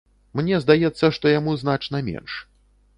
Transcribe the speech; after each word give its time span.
Мне 0.39 0.59
здаецца, 0.63 1.05
што 1.19 1.37
яму 1.37 1.57
значна 1.65 2.05
менш. 2.13 2.31